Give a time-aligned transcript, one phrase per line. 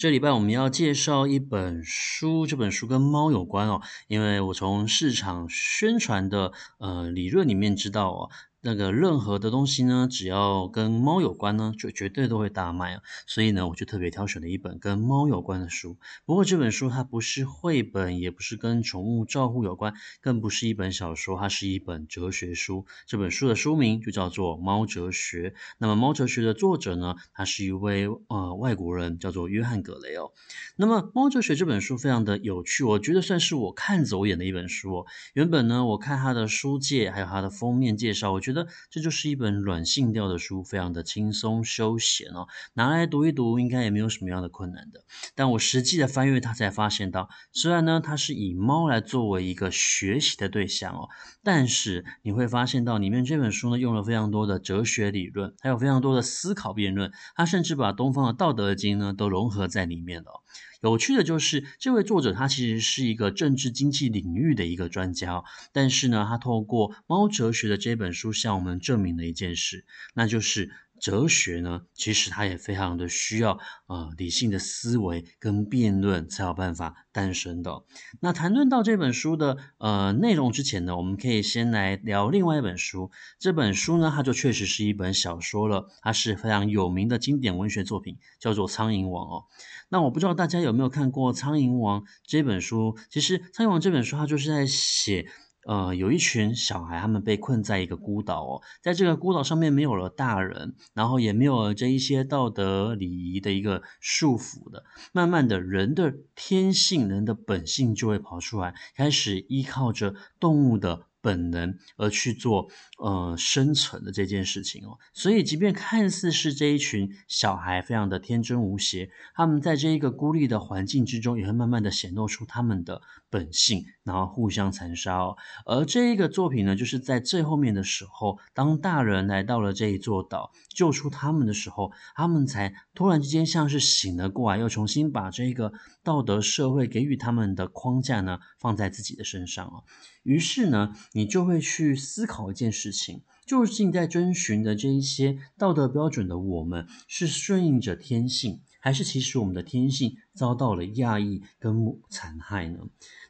[0.00, 8.30] 这礼拜我们要介绍一本书，这本书跟猫有关哦，因为我从市场宣传的呃理论里面知道哦。
[8.62, 13.00] 那个任何的东西呢，只要跟猫有关呢，就绝对都会大卖啊。
[13.26, 15.96] 所以呢，我就特别挑选了一本跟猫有关的书。
[16.26, 22.84] 不过这本书它不是绘本，也不是跟宠物照护有关，更不是一本小说，它是一本哲学书。
[23.06, 25.50] 这本书的书名就叫做《猫哲学》。
[25.78, 30.32] 那么《猫哲学》的作者呢，他是一位呃外国人，叫做约翰·葛雷哦。
[30.76, 35.06] 那么《猫哲学》这本书非常的有趣，我觉得算是我看走眼的一本书哦。
[35.32, 38.49] 原本呢，我看它的书介还有它的封面介绍，我觉。
[38.50, 45.04] 觉得这就是一本软性调的书，非常的轻松休闲哦，拿来读一读应该也没有什么样的困难的。
[45.34, 51.08] 但我实际的翻阅它，才发现到，虽然呢它是以猫来作为一个学习的对象哦，
[51.44, 60.42] 但是你会发现到里面这本书呢用了非常多的哲学理论，还有非常多的思考辩论，它甚至把东方的道德经呢都融合在里面了。
[60.82, 70.70] 有趣的就是，这位作者他其实是一个政治经济领域的一个专家，但是呢，他透过《猫哲学》的这本书向我们证明了一件事，那就是。
[71.00, 77.82] 哲学呢，其实它也非常的需要呃理性的思维跟辩论才有办法诞生的。
[78.20, 83.10] 那谈论到这本书的呃内容之前呢，我们可以先来聊另外一本书。
[83.38, 89.44] 这本书呢，它就确实是一本小说了，它是非常有名的经典文学作品，叫做《苍蝇王》哦。
[89.88, 92.96] 那我不知道大家有没有看过《苍蝇王》这本书？
[93.08, 95.26] 其实《苍蝇王》这本书它就是在写。
[95.66, 111.09] 呃，有一群小孩，他们被困在一个孤岛哦，在这个孤岛上面没有了大人，然后也没有了这一些道德礼仪的一个束缚的，慢慢的，人的天性、人的本性就会跑出来，开始依靠着动物的。
[111.20, 125.36] 本能而去做呃生存的这件事情哦，所以即便看似是这一群小孩非常的天真无邪，他们在这一个孤立的环境之中，也会慢慢的显露出他们的本性，然后互相残杀哦。
[125.66, 135.72] 而这一个作品呢，就是在最后面的时候，当大人来到了这一座岛救出他们的时候，他们才突然之间像是醒了过来，又重新把这个
[136.02, 139.84] 道德社会给予他们的框架呢放在自己的身上哦。
[140.30, 152.78] 于是呢，你就会去思考一件事情：究竟在遵循的这一些道德标准的我们，是顺应着天性，还是其实我们的天性遭到了压抑跟残害呢？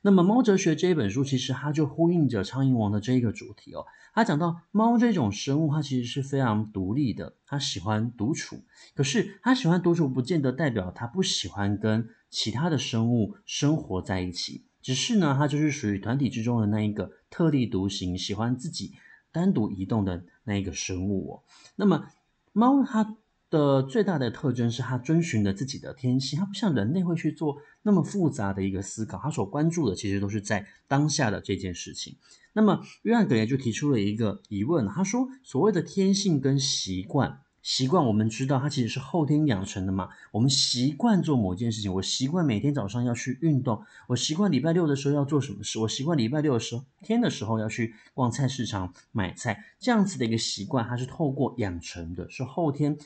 [0.02, 3.86] 那么，《猫哲学》这一本书，其实它就呼应着《苍蝇王》的这一个主题哦。
[4.12, 8.62] 它讲到猫这种生物，它其实是非常独立的，它喜欢独处。
[8.94, 14.66] 可是，它喜欢独处，不见得代表它不喜欢跟其他的生物生活在一起。
[14.82, 18.92] 只是呢，它就是属于团体之中的那一个特立独行、喜欢自己
[19.30, 21.42] 单独移动的那一个生物哦。
[21.76, 22.06] 那么，
[22.52, 23.16] 猫它
[23.50, 32.16] 的最大的特征是它遵循着自己的天性，它不像人类会去做那么复杂的一个思考，它所关注的其实都是在当下的这件事情。
[32.52, 37.42] 那么，约翰·格雷就提出了一个疑问，他说：所谓的天性跟习惯。
[37.62, 40.08] 习惯，我们知道它其实是后天养成的嘛。
[40.32, 52.96] 我们习惯做某件事情，我习惯每天早上要去运动，我习惯礼拜六的时候要做什么事，我习惯礼拜六的时候天的时候要去逛菜市场买菜，这样子的一个习惯，它是透过养成的，是后天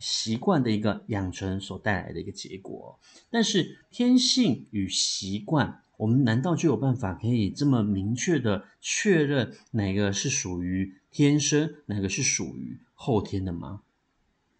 [0.00, 2.98] 习惯的一个养成所带来的一个结果。
[3.30, 13.82] 但是天性与习惯，我们难道就有办法可以这么明确的确认哪个是属于天生，哪个是属于后天的吗？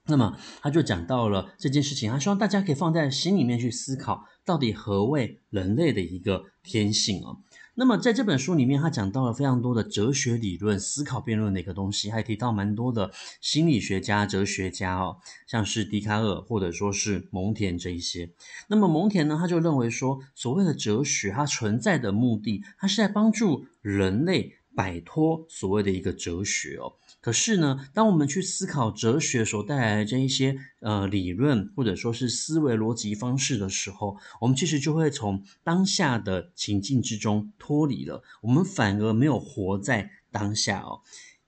[0.06, 7.38] 那么他就讲到了这件事情，他希望大家可以放在心里面去思考，到底何谓人类的一个天性哦。
[7.74, 13.10] 那么在这本书里面，他讲到了非常多的哲学理论、思考辩论的一个东西，还提到蛮多的
[13.40, 15.16] 心理学家、哲学家哦，
[15.46, 18.28] 像是笛卡尔或者说是蒙田这一些。
[18.68, 24.56] 那么蒙田呢，他就认为说，所谓的哲学，它存在的目的，它是在帮助人类。
[24.74, 41.00] 摆脱所谓的一个哲学哦，可是呢，当我们去思考哲学所带来的这一些呃理论或者说是思维逻辑方式的时候，我们其实就会从当下的情境之中脱离了，我们反而没有活在当下哦。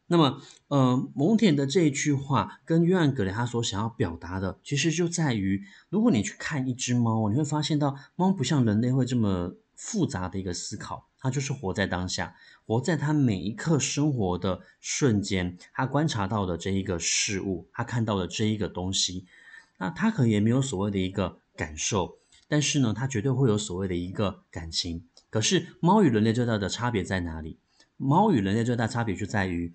[0.06, 12.36] 那么，呃，蒙田的这一句话跟约翰·格雷他所想要表达的，其实就在于，如果你去看一只猫，你会发现到猫不像人类会这么复杂的一个思考，他就是活在当下，
[12.66, 19.24] 活在他每一刻生活的瞬间，他观察到的这一个事物，他看到的这一个东西，
[19.78, 25.06] 那他可能也没有所谓的一个感受，但是呢，他绝对会有所谓的一个感情。
[25.30, 27.58] 可是猫与人类最大的差别在哪里？
[27.96, 29.72] 猫与人类最大差别就在于。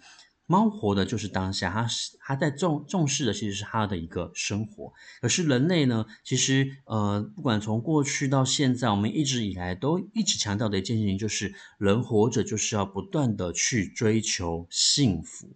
[0.51, 1.87] 猫活的就是当下，它
[2.19, 4.91] 它在重重视的其实是它的一个生活。
[5.21, 15.51] 可是人类呢，其实呃，不管从过去到现在，我们一直以来都一直强调的一件事情，就是人活着就是要不断的去追求幸福，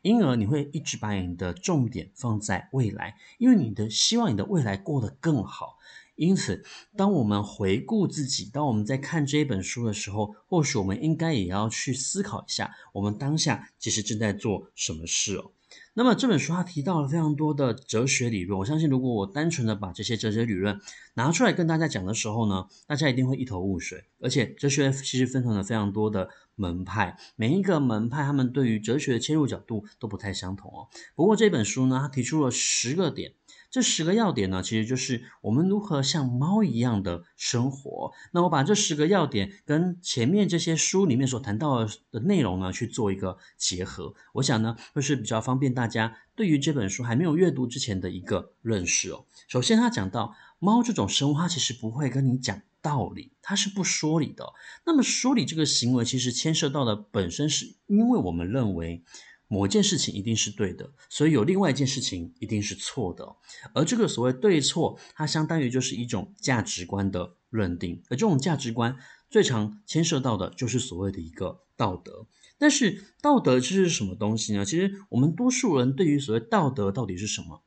[0.00, 5.77] 因而你会一直把你的重点放在未来，因为你的希望你的未来过得更好。
[6.18, 6.64] 因此，
[6.96, 15.52] 当我们回顾自己，当我们在看这一本书的时候，或许我们应该也要去思考一下，我们当下其实正在做什么事哦。
[15.94, 20.80] 那么这本书它提到了非常多的哲学理论，我相信如果我单纯的把这些哲学理论
[21.14, 24.04] 拿出来跟大家讲的时候呢，大家一定会一头雾水。
[24.20, 30.88] 而且哲学其实分成了非常多的门派，每一个门派他们对于哲学的切入角度都不太相同哦。
[31.14, 33.34] 不过这本书呢，它提出了十个点。
[33.70, 38.12] 这十个要点呢，其实就是我们如何像猫一样的生活。
[38.32, 44.14] 那我把这十个要点跟前面这些书里面所谈到的内容呢，去做一个结合。
[44.32, 49.26] 我想呢，会是比较方便大家对于这本书还没有阅读之前的一个认识哦。
[49.48, 54.54] 首先，他讲到猫这种生物，它其实不会跟你讲道理，它是不说理的。
[54.86, 59.04] 那么说理这个行为，其实牵涉到的本身是因为我们认为。
[59.48, 63.36] 某件事情一定是对的，所以有另外一件事情一定是错的。
[63.74, 68.02] 而这个所谓对错，它相当于就是一种价值观的认定。
[68.10, 68.96] 而这种价值观
[69.30, 72.26] 最常牵涉到的就是所谓的一个道德。
[72.58, 74.64] 但是道德这是什么东西呢？
[74.64, 77.62] 其实我们多数人对于所谓道德到底是什么，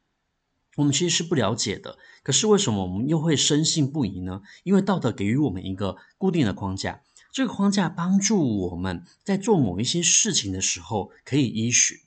[0.76, 1.98] 我们其实是不了解的。
[2.22, 4.42] 可是为什么我们又会深信不疑呢？
[4.64, 7.02] 因为道德给予我们一个固定的框架。
[7.32, 11.98] 这个框架帮助我们在做某一些事情的时候可以依循，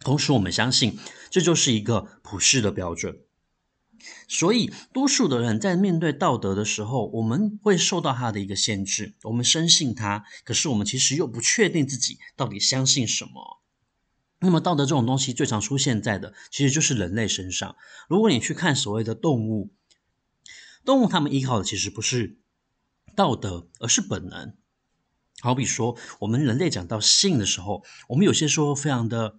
[0.00, 0.98] 同时我们相信
[1.30, 3.20] 这就是一个普世的标准。
[4.28, 9.14] 所以，多数的人在面对道德的时候，我们会受到他的一个限制。
[9.22, 13.62] 我们深信他，可是我们其实又不确定自己到底相信什么。
[14.40, 17.74] 那么，道德这种东西最常出现在的其实就是人类身上。
[18.08, 19.72] 如果你去看所谓的动物，
[20.84, 22.36] 动物他们依靠的其实不是
[23.16, 24.54] 道德，而是本能。
[25.40, 29.38] 好比说，我们人类讲到性的时候，我们有些时候非常的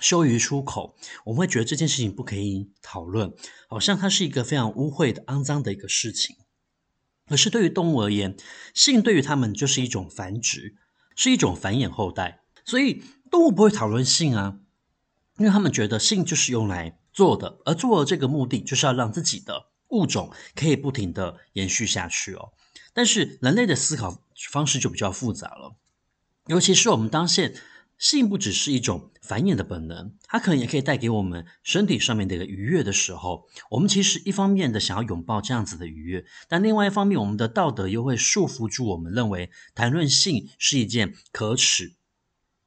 [0.00, 3.34] 羞于出口，我们会觉得这件事情不可以讨论，
[3.68, 6.36] 好像它是一个非常污秽的、肮脏的一个事情。
[7.26, 8.36] 可是对于动物而言，
[8.72, 10.76] 性对于他们就是一种繁殖，
[11.14, 14.60] 是一种繁衍后代，所以动物不会讨论性啊，
[15.36, 22.52] 因为他们觉得性就是用来做的，而做的这个目的就是要让自己的物种可以不停的延续下去哦。
[22.98, 25.76] 但是人类的思考方式就比较复杂了，
[26.46, 27.54] 尤其是我们当现
[27.96, 41.94] 性不只是一种繁衍的本能，它可能也可以带给我们身体上面的一个愉悦的时候，我们其实一方面的想要拥抱这样子的愉悦，但另外一方面，我们的道德又会束缚住我们，认为谈论性是一件可耻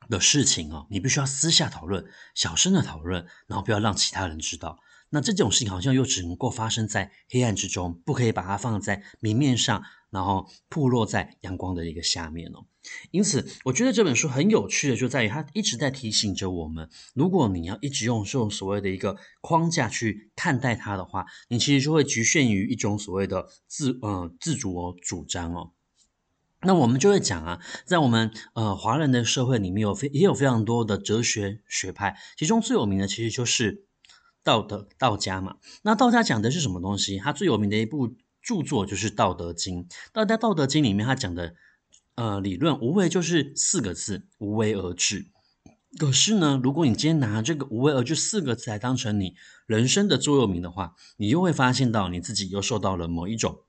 [0.08, 4.80] 的事情哦，你必须要私下讨论，小声的讨论，然后不要让其他人知道。
[5.12, 9.84] 那这种事情好像又只能够发生在黑暗之中，不可以把它放在明面上。
[10.12, 12.66] 然后暴露在阳光的一个下面哦，
[13.12, 25.72] 因此我觉得这本书很有趣的就在于它一直在提醒着我们，如果你要一直用这种所谓的一个框架去看待它的话，你其实就会局限于一种所谓的自呃自主哦主张哦。
[26.64, 33.86] 那我们就会讲啊，在我们呃华人的社会里面有非也有非常多的哲学学派，其中最有名的其实就是
[34.44, 35.58] 道德道家嘛。
[35.84, 37.18] 那道家讲的是什么东西？
[37.18, 38.16] 他最有名的一部。
[38.44, 39.84] 著作就是《道德经》，
[40.16, 41.54] 那在《道德经》里面，他讲的
[42.16, 45.28] 呃理论无为就是四个字：无为而治。
[46.00, 49.36] 可是呢，如果你今天拿这个“无为而治”四个字来当成你
[49.68, 53.60] 人生的座右铭的话，你又会发现到你自己又受到了某一种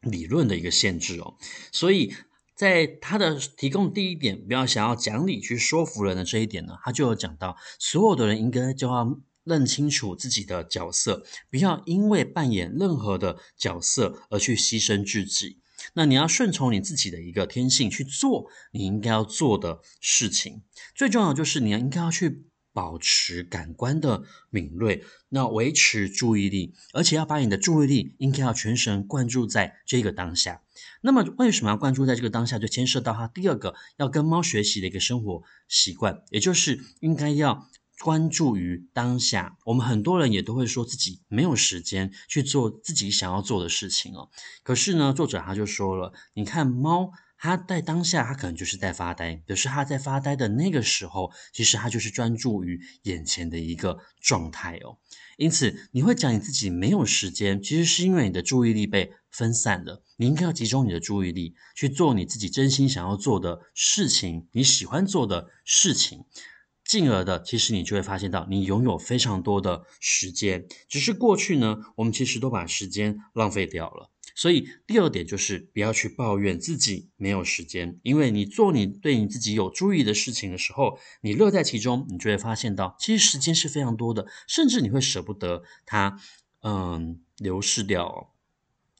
[0.00, 1.36] 理论的一个限制哦。
[1.70, 2.14] 所以
[2.54, 9.20] 在他的提供第一点，不要想要讲理去说服人的这一点呢，他就有讲到，所有的人应该就要。
[9.44, 15.58] 认清楚自己的角色，不要因为扮演任何的角色而去牺牲自己。
[15.94, 20.62] 那你要顺从你自己的一个天性去做你应该要做的事情。
[20.94, 30.62] 最重要就是你要应该要去保持感官的敏锐，那维持注意力，而且要把你的注意力应该要全神贯注在这个当下。
[31.00, 32.60] 那么为什么要关注在这个当下？
[32.60, 37.68] 就牵涉到它第二个要跟猫学习的一个生活习惯，也就是应该要。
[38.00, 39.56] 关注于当下。
[39.64, 44.30] 我们很多人也都会说自己没有时间去做自己想要做的事情哦。
[44.62, 47.12] 可是呢，作者他就说了，你看猫。
[47.44, 49.34] 它在当下，它可能就是在发呆。
[49.48, 54.98] 可是它在发呆的那个时候，其实它就是专注于眼前的一个状态哦。
[55.36, 60.04] 因此，你会讲你自己没有时间，其实是因为你的注意力被分散了。
[60.18, 66.24] 你应该要集中你的注意力去做你自己真心想要做的事情，你喜欢做的事情。
[66.84, 70.66] 进而的，其实你就会发现到，你拥有非常多的时间。
[70.88, 74.10] 只是过去呢，我们其实都把时间浪费掉了。
[74.34, 86.18] 所以第二点就是不要去抱怨自己没有时间，因为你做你对你自己有注意的事情的时候，你乐在其中，你就会发现到其实时间是非常多的，甚至你会舍不得它，
[86.62, 88.31] 嗯，流逝掉。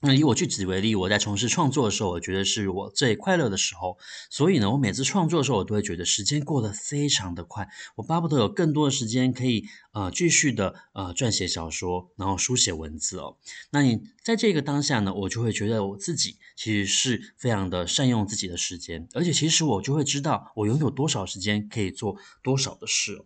[0.05, 3.97] 那以我句子为例，我在从事创作的时候，我觉得是我最快乐的时候。
[4.31, 7.69] 所以呢，我每次创作的时候，我都会觉得时间过得非常的快。
[7.95, 13.37] 我巴不得有更多的时间可以呃继续的呃撰写小说，然后书写文字哦。
[13.71, 23.25] 那你在这个当下呢，我就会觉得我自己其实是非常的善用自己的时间，而且其实我就会知道我拥有多少时间可以做多少的事。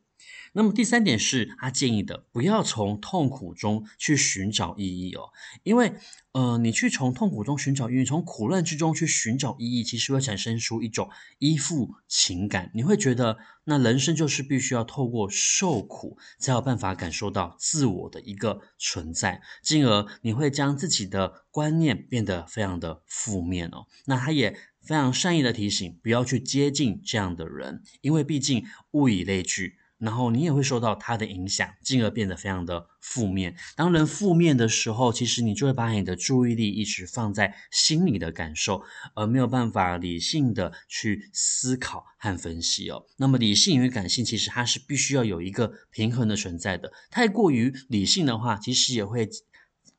[0.53, 5.31] 那么第三点是他建议的，不要从痛苦中去寻找意义哦，
[5.63, 5.93] 因为
[6.33, 12.71] 呃，你去从痛苦中寻找意义，从苦难之中去寻找意义，其实会产生出一种依附情感。
[12.75, 23.87] 你会觉得，那人生就是必须要透过受苦，才有办法感受到自我的一个存在，进而你会将自己的观念变得非常的负面哦。
[24.05, 24.51] 那他也
[24.83, 29.77] 非常善意的提醒，不要去接近这样的人，因为毕竟物以类聚。
[29.99, 33.57] 然后你也会受到他的影响，进而变得非常的负面。
[33.75, 38.83] 当人负面的时候，其实你就会把你的注意力一直放在心里的感受，
[39.15, 43.07] 而没有办法理性的去思考和分析哦。
[43.17, 46.93] 那么理性与感性其实它是必须要有一个平衡的存在的。
[47.11, 49.27] 太过于理性的话，其实也会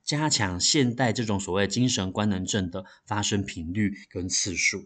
[0.04, 4.86] 加强现代这种所谓精神官能症的发生频率跟次数。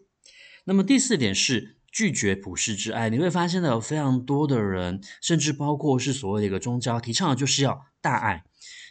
[0.64, 1.76] 那么第四点是。
[1.92, 8.46] 拒绝普世之爱，你会发现的，有非常多的人，甚至包括是所谓的一个宗教，提倡的就是要大爱。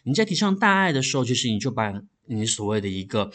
[0.05, 1.93] 你在提倡大爱的时候，其实你就把
[2.27, 3.33] 你所谓的一个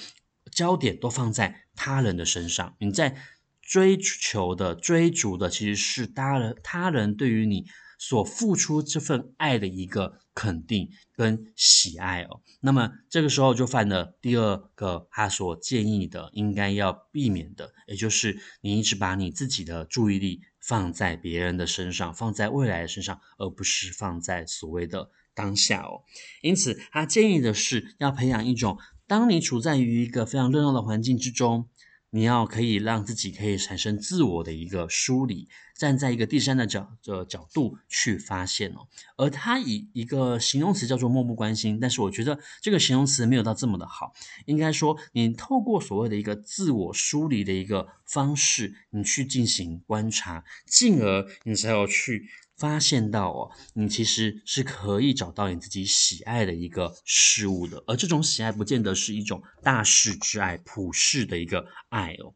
[0.51, 3.15] 焦点都放在他人的身上，你在
[3.61, 7.65] 追求的、追逐的，其实是他人他人对于你
[7.97, 26.03] 所付出这份爱的一个肯定跟喜爱哦，那么这个时候就犯了第二个他所建议的应该要避免的，也就是你一直把你自己的注意力放在别人的身上，放在未来的身上，而不是放在所谓的当下哦。
[26.41, 31.69] 因此，他建议的是要培养一种，当你处在于一个非常热闹的环境之中。
[32.15, 38.87] 你要可以让自己可以产生自我的一个梳理，站在一个第三的角的角度去发现哦。
[39.17, 44.13] 而他以一个形容词叫做漠不关心，但是我觉得这个形容词没有到这么的好。
[44.45, 52.29] 应该说，你透过所谓的一个自我梳理的一个方式，你去进行观察，进而你才要去。
[52.57, 62.33] 发现到哦，你其实是可以找到你自己喜爱的一个事物的，而这种喜爱不见得是一种大事之爱、普世的一个爱哦。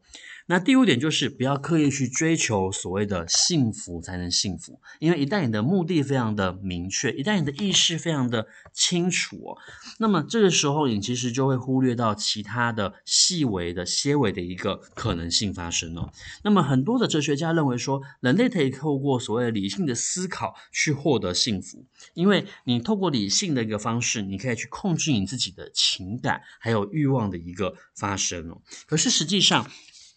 [0.50, 9.56] 那第五点就是不要刻意去追求所谓的幸福才能幸福，因为一旦你的目的非常的明确，一旦你的意识非常的清楚，
[10.00, 16.10] 那么这个时候你其实就会忽略到其他的细微的、些微的一个可能性发生哦。
[16.42, 28.60] 那么很多的哲学家认为说，人类可以透过所谓的理性的思考去获得幸福，因为你透过理性的一个方式，你可以去控制你自己的情感还有欲望的一个发生哦。
[28.88, 29.70] 可是实际上，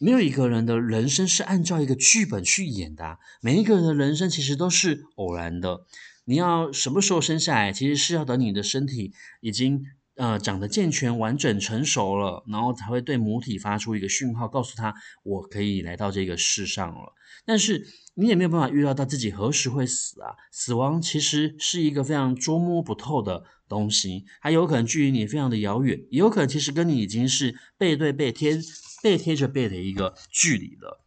[0.03, 5.85] 没有一个人的人生是按照一个剧本去演的，每一个人的人生其实都是偶然的。
[6.25, 14.93] 你要什么时候生下来，其实是要等你的身体已经呃长得健全、完整、成熟了，然后才会对母体发出一个讯号，告诉他
[15.23, 17.13] 我可以来到这个世上了。
[17.45, 20.35] 但是你也没有办法预料到自己何时会死啊！
[20.51, 28.59] 死亡其实是一个非常捉摸不透的东西，还有可能距离你非常的遥远，也有可能其实跟你已经是背对背贴。
[29.03, 31.02] 背贴着背的一个距离了。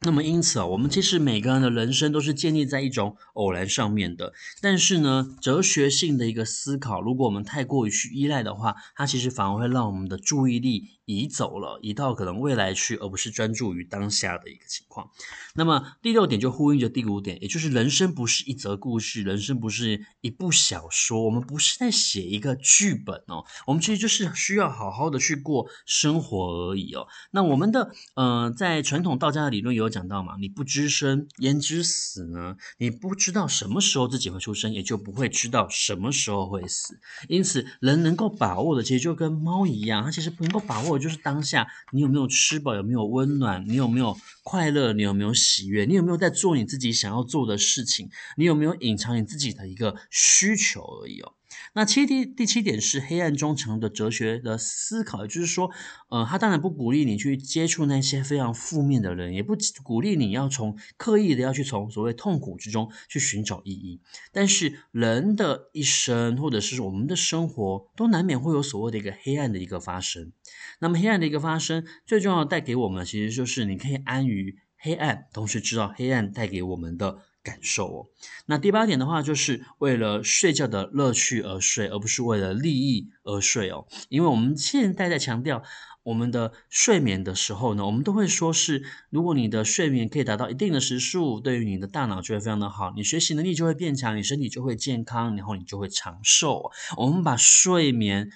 [0.00, 4.32] 那么因此啊，我们其实每个人的人生都是建立在一种偶然上面的。
[4.60, 15.10] 但是呢，哲学性的一个思考，如果我们太过于去依赖的话，它其实反而会让我们的注意力移走了，移到可能未来去，而不是专注于当下的一个情况。
[15.56, 27.08] 那么第六点就呼应着第五点，也就是人生不是一则故事，人生不是一部小说，我们不是在写一个剧本哦，我们其实就是需要好好的去过生活而已哦。
[27.32, 29.87] 那我们的呃，在传统道家的理论有。
[29.88, 32.56] 有讲到嘛，你不知生，焉知死呢？
[32.76, 37.00] 你不知道什么时候自己会出生，也就不会知道什么时候会死。
[37.28, 51.32] 因此，人能够把握的，其实就跟猫一样，它其实能够把握的就是当下，你有没有吃饱，有没有温暖，你有没有快乐，你有没有喜悦，你有没有在做你自己想要做的事情，你有没有隐藏你自己的一个需求而已哦。
[51.74, 55.70] 那七第第七点是黑暗中藏的哲学的思考，就是说，
[56.10, 64.00] 呃，他当然不鼓励你去接触那些非常负面的人，也不鼓励你要从刻意的要去从所谓痛苦之中去寻找意义。
[64.32, 70.32] 但是人的一生，或者是我们的生活，都难免会有所谓的一个黑暗的一个发生。
[70.80, 77.22] 那么黑暗的一个发生，最重要带给我们，其实就是你可以安于黑暗，同时知道黑暗带给我们的。
[77.42, 78.06] 感受哦，
[78.46, 83.86] 那第八点的话，就是为了睡觉的乐趣而睡，而不是为了利益而睡哦。
[84.08, 85.62] 因为我们现在在强调
[86.02, 96.70] 我们的睡眠的时候呢，我们都会说是，如果你的睡眠可以达到一定的时数，对于你的大脑就会非常的好，你学习能力就会变强，你身体就会健康，然后你就会长寿。
[96.96, 98.30] 我们把睡眠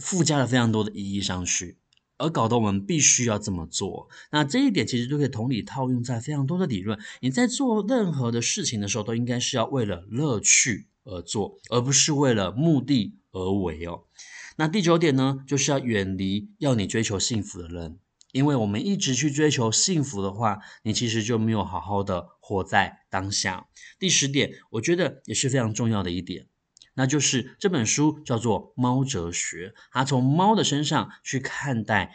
[0.00, 1.78] 附加了非常多的意义上去。
[2.18, 6.98] 而搞得我们必须要这么做，那这一点其实都可以同理套用在非常多的理论。
[7.20, 14.04] 你在做任何的事情的时候，都应该是要为了乐趣而做，而不是为了目的而为哦。
[14.56, 17.98] 那第九点呢，就是要远离要你追求幸福的人，
[18.32, 23.66] 因为我们一直去追求幸福的话，你其实就没有好好的活在当下。
[23.98, 26.46] 第十点，我觉得也是非常重要的一点。
[26.96, 32.14] 那就是这本书叫做《猫哲学》，它从猫的身上去看待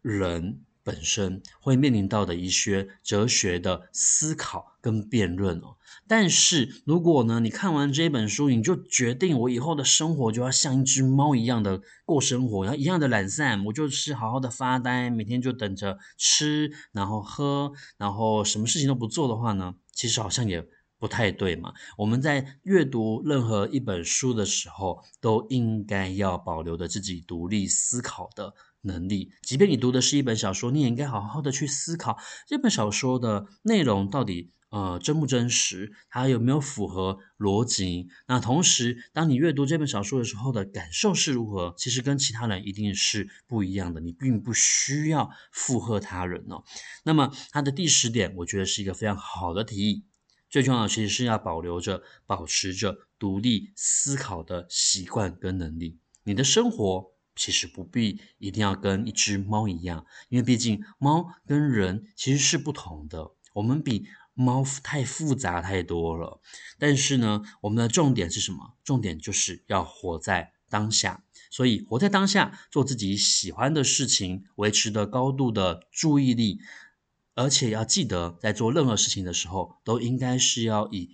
[0.00, 5.76] 人本身会面临到的一些哲学的思考跟辩论哦。
[6.06, 20.64] 但是如果呢，你看完这本书，你就决定我以后的生活就要像一只猫一样的过生活，然后一样的懒散，我就是好好的发呆，每天就等着吃，然后喝，然后什么事情都不做的话呢，其实好像也。
[20.98, 21.74] 不太对嘛？
[21.98, 29.32] 我们在阅读任何一本书的时候，都应该要保留着自己独立思考的能力。
[29.42, 38.08] 即便你读的是一本小说，你也应该好好的去思考这本小说的内容到底呃真不真实，它有没有符合逻辑。
[38.26, 44.00] 那同时，当你阅读这本小说的时候的感受是如何，其实跟其他人一定是不一样的。
[44.00, 46.64] 你并不需要附和他人哦。
[47.04, 50.04] 那么，它的第十点，我觉得是一个非常好的提议。
[50.54, 55.98] 最重要的其实是要保留着、保持着独立思考的习惯跟能力。
[56.22, 63.32] 你的生活其实不必一定要跟一只猫一样，因为毕竟猫跟人其实是不同的。
[63.54, 66.40] 我们比猫太复杂太多了。
[66.78, 68.76] 但是呢，我们的重点是什么？
[68.84, 71.24] 重点就是要活在当下。
[71.50, 76.60] 所以，活在当下，做自己喜欢的事情，维持的高度的注意力。
[77.34, 81.10] 而且要记得，在做任何事情的时候，都应该是要以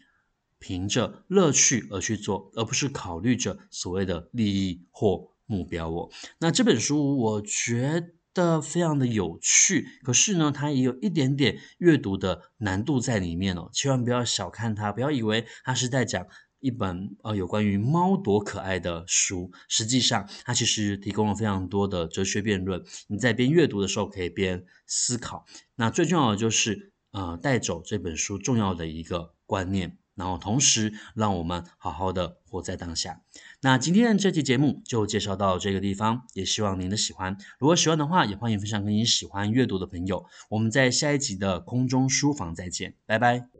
[0.58, 6.10] 凭着乐趣而去做，而不是考虑着所谓的利益或目标哦。
[6.38, 13.70] 那这本书我觉得非常的有趣，可是呢，它也有一点点阅读的难度在里面哦。
[13.72, 16.26] 千万不要小看它，不要以为它是在讲。
[16.60, 22.84] 一本呃有关于猫多可爱的书，实际上它其实提供了非常多的哲学辩论。
[23.08, 25.44] 你在边阅读的时候可以边思考。
[25.76, 33.22] 那最重要的就是呃带走这本书重要的一个观念，然后同时让我们好好的活在当下。
[33.62, 37.36] 那今天的这期节目就介绍到这个地方，也希望您的喜欢。
[37.58, 40.26] 如果喜欢的话，也欢迎分享给你喜欢阅读的朋友。
[40.50, 43.59] 我们在下一集的空中书房再见，拜拜。